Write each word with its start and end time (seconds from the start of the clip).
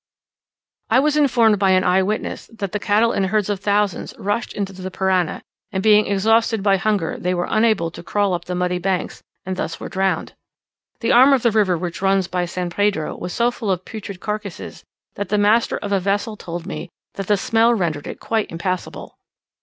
I 0.89 0.97
was 0.99 1.15
informed 1.15 1.59
by 1.59 1.69
an 1.73 1.83
eye 1.83 2.01
witness 2.01 2.47
that 2.47 2.71
the 2.71 2.79
cattle 2.79 3.13
in 3.13 3.25
herds 3.25 3.51
of 3.51 3.59
thousands 3.59 4.15
rushed 4.17 4.51
into 4.51 4.73
the 4.73 4.89
Parana, 4.89 5.43
and 5.71 5.83
being 5.83 6.07
exhausted 6.07 6.63
by 6.63 6.77
hunger 6.77 7.17
they 7.19 7.35
were 7.35 7.45
unable 7.47 7.91
to 7.91 8.01
crawl 8.01 8.33
up 8.33 8.45
the 8.45 8.55
muddy 8.55 8.79
banks, 8.79 9.21
and 9.45 9.57
thus 9.57 9.79
were 9.79 9.89
drowned. 9.89 10.33
The 11.01 11.11
arm 11.11 11.33
of 11.33 11.43
the 11.43 11.51
river 11.51 11.77
which 11.77 12.01
runs 12.01 12.27
by 12.27 12.45
San 12.45 12.71
Pedro 12.71 13.15
was 13.15 13.31
so 13.31 13.51
full 13.51 13.69
of 13.69 13.85
putrid 13.85 14.19
carcasses, 14.19 14.83
that 15.13 15.29
the 15.29 15.37
master 15.37 15.77
of 15.77 15.91
a 15.91 15.99
vessel 15.99 16.35
told 16.35 16.65
me 16.65 16.89
that 17.13 17.27
the 17.27 17.37
smell 17.37 17.71
rendered 17.71 18.07
it 18.07 18.19
quite 18.19 18.49
impassable. 18.51 19.19